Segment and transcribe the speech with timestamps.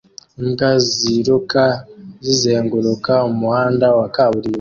[0.39, 1.63] Imbwa ziruka
[2.25, 4.49] zizenguruka umuhanda wa kaburimbo